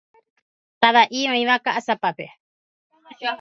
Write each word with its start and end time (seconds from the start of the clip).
Tava'i 0.85 1.21
oĩva 1.33 1.57
Ka'asapápe. 1.67 2.27